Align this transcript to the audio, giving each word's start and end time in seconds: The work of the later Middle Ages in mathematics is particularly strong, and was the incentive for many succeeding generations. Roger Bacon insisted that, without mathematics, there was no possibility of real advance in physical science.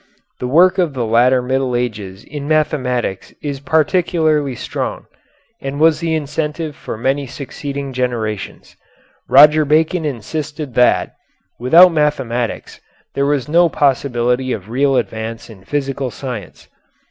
The 0.39 0.47
work 0.47 0.79
of 0.79 0.95
the 0.95 1.05
later 1.05 1.43
Middle 1.43 1.75
Ages 1.75 2.23
in 2.23 2.47
mathematics 2.47 3.35
is 3.43 3.59
particularly 3.59 4.55
strong, 4.55 5.05
and 5.61 5.79
was 5.79 5.99
the 5.99 6.15
incentive 6.15 6.75
for 6.75 6.97
many 6.97 7.27
succeeding 7.27 7.93
generations. 7.93 8.75
Roger 9.29 9.63
Bacon 9.63 10.03
insisted 10.03 10.73
that, 10.73 11.13
without 11.59 11.91
mathematics, 11.91 12.81
there 13.13 13.27
was 13.27 13.47
no 13.47 13.69
possibility 13.69 14.51
of 14.51 14.71
real 14.71 14.97
advance 14.97 15.51
in 15.51 15.63
physical 15.65 16.09
science. 16.09 16.67